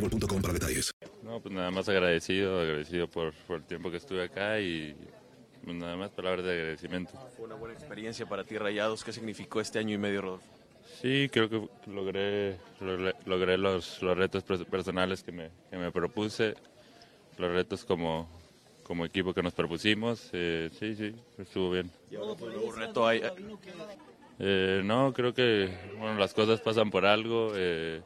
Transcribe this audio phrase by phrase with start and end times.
[0.00, 0.90] boostmobile.com para detalles.
[1.22, 4.94] No, pues nada más agradecido, agradecido por, por el tiempo que estuve acá y
[5.64, 7.12] pues nada más palabras de agradecimiento.
[7.36, 9.04] Fue una buena experiencia para ti, Rayados.
[9.04, 10.46] ¿Qué significó este año y medio, Rodolfo?
[11.02, 15.92] Sí, creo que logré, logré, logré los, los retos pers- personales que me, que me
[15.92, 16.54] propuse,
[17.36, 18.28] los retos como,
[18.84, 20.28] como equipo que nos propusimos.
[20.32, 21.90] eh, sí, sí, estuvo bien.
[22.10, 23.22] Y ahora tu nuevo reto hay.
[24.40, 27.52] Eh, no, creo que bueno, las cosas pasan por algo.
[27.54, 28.00] eh,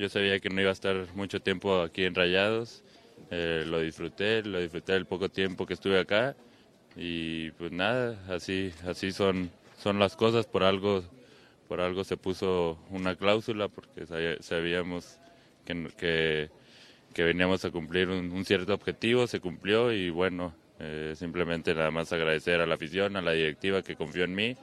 [0.00, 2.82] yo sabía que no iba a estar mucho tiempo aquí en Rayados.
[3.30, 6.34] eh, lo disfruté, lo disfruté el poco tiempo que estuve acá.
[6.96, 10.46] Y pues nada, así, así son, son las cosas.
[10.46, 11.04] Por algo,
[11.68, 15.18] por algo se puso una cláusula porque sabía- sabíamos
[15.66, 16.48] que, que,
[17.12, 21.90] que veníamos a cumplir un, un cierto objetivo, se cumplió y bueno, eh, simplemente nada
[21.90, 24.56] más agradecer a la afición, a la directiva que confió en mí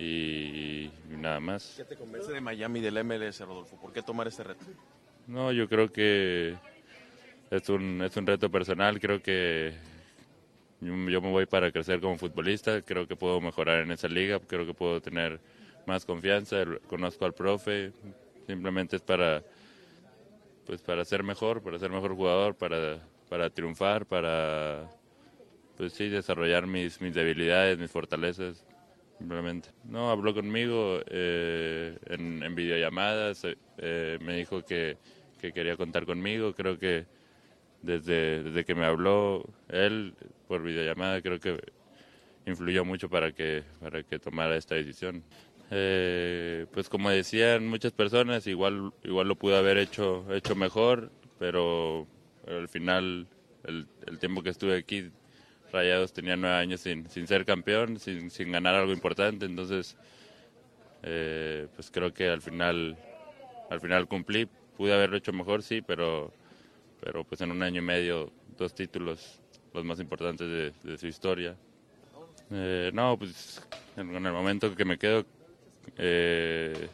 [0.00, 1.74] y, nada más.
[1.76, 3.76] ¿Qué te convence de Miami y del MLS, Rodolfo?
[3.76, 4.64] ¿Por qué tomar este reto?
[5.26, 6.56] No, yo creo que
[7.50, 9.74] es un, es un reto personal, creo que
[10.80, 14.40] yo, yo me voy para crecer como futbolista, creo que puedo mejorar en esa liga,
[14.40, 15.38] creo que puedo tener
[15.86, 17.92] más confianza, conozco al profe,
[18.46, 19.42] simplemente es para
[20.66, 24.88] pues para ser mejor, para ser mejor jugador, para, para triunfar, para
[25.76, 28.64] pues sí, desarrollar mis, mis debilidades, mis fortalezas,
[29.20, 29.68] simplemente.
[29.84, 34.96] No, habló conmigo eh, en, en videollamadas, eh, eh, me dijo que,
[35.38, 37.04] que quería contar conmigo, creo que
[37.82, 40.14] desde, desde que me habló él
[40.48, 41.60] por videollamada, creo que
[42.46, 45.22] influyó mucho para que, para que tomara esta decisión.
[45.70, 52.06] Eh, pues como decían muchas personas, igual, igual lo pude haber hecho, hecho mejor, pero,
[52.44, 53.26] pero al final
[53.64, 55.10] el, el tiempo que estuve aquí,
[55.72, 59.96] Rayados tenía nueve años sin, sin ser campeón, sin, sin ganar algo importante, entonces
[61.02, 62.96] eh, pues creo que al final,
[63.70, 66.32] al final cumplí, pude haberlo hecho mejor, sí, pero,
[67.00, 69.40] pero pues en un año y medio, dos títulos,
[69.72, 71.56] los más importantes de, su historia.
[72.50, 73.62] Eh, no, pues
[73.96, 75.24] en, el momento que me quedo
[75.96, 76.88] eh,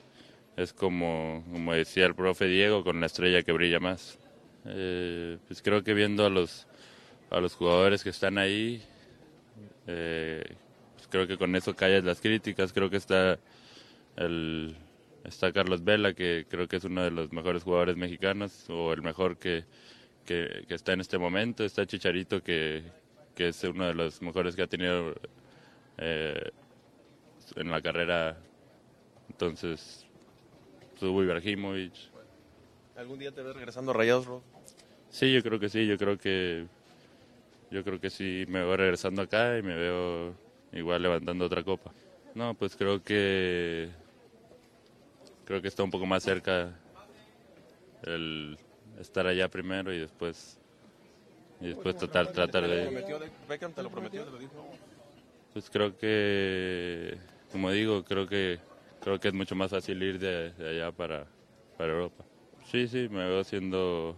[0.57, 4.19] es como, como decía el profe Diego, con la estrella que brilla más.
[4.63, 6.67] Pues creo que viendo a los,
[7.31, 8.83] a los jugadores que están ahí,
[9.87, 10.45] eh,
[10.95, 13.39] pues creo que con eso callas las críticas, creo que está
[14.17, 14.77] el,
[15.25, 19.03] está Carlos Vela, que creo que es uno de los mejores jugadores mexicanos, o el
[19.03, 19.65] mejor que,
[20.25, 22.83] que, que está en este momento, está Chicharito, que,
[23.35, 25.15] que es uno de los mejores que ha tenido
[25.99, 26.51] eh,
[27.57, 28.37] en la carrera,
[29.29, 30.07] entonces
[30.99, 31.93] tuvo Ibrahimovic.
[32.97, 34.43] ¿Algún día te ves regresando a Rayados?
[35.11, 36.67] Sí, yo creo que sí, yo creo que
[37.71, 40.35] yo creo que sí me voy regresando acá y me veo
[40.73, 41.93] igual levantando otra copa.
[42.35, 43.89] No, pues creo que
[45.45, 46.73] creo que está un poco más cerca
[48.03, 48.59] el
[49.01, 50.59] estar allá primero y después
[51.61, 53.21] y después tratar, tratar de...
[53.49, 54.69] Beckham te lo prometió, te lo dijo.
[55.55, 57.17] Pues creo que,
[57.51, 58.59] como digo, creo que
[59.01, 61.27] creo que es mucho más fácil ir de, de allá para,
[61.79, 62.25] para Europa.
[62.71, 64.17] Sí, sí, me veo siendo,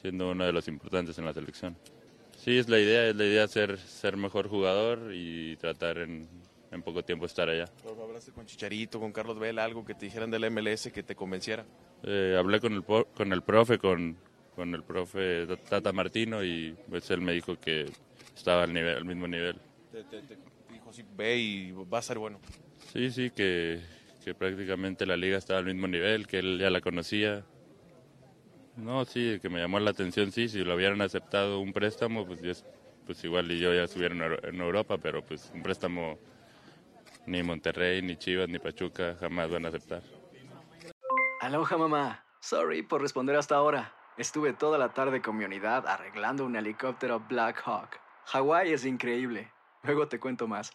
[0.00, 1.76] siendo uno de los importantes en la selección.
[2.42, 6.28] Sí, es la idea, es la idea ser, ser mejor jugador y tratar en,
[6.72, 7.66] en poco tiempo estar allá.
[8.02, 11.64] ¿Hablaste con Chicharito, con Carlos Vela, algo que te dijeran del MLS que te convenciera?
[12.02, 14.16] Eh, hablé con el, con el profe, con,
[14.56, 17.86] con el profe Tata Martino y pues él me dijo que
[18.34, 19.56] estaba al, nivel, al mismo nivel.
[19.92, 20.36] Te, te- te
[20.72, 22.40] dijo, sí, ve y va a ser bueno.
[22.92, 23.80] Sí, sí, que,
[24.24, 27.44] que prácticamente la liga estaba al mismo nivel, que él ya la conocía.
[28.76, 32.40] No, sí, que me llamó la atención, sí, si lo hubieran aceptado un préstamo, pues,
[32.40, 32.52] yo,
[33.06, 36.18] pues igual y yo ya estuviera en Europa, pero pues un préstamo
[37.26, 40.02] ni Monterrey, ni Chivas, ni Pachuca jamás van a aceptar.
[41.40, 42.24] Aloha mamá.
[42.40, 43.94] Sorry por responder hasta ahora.
[44.16, 48.00] Estuve toda la tarde con mi unidad arreglando un helicóptero Black Hawk.
[48.26, 49.52] Hawái es increíble.
[49.82, 50.72] Luego te cuento más.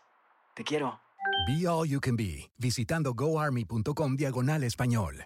[0.55, 0.99] Te quiero.
[1.47, 5.25] Be All You Can Be, visitando goarmy.com diagonal español.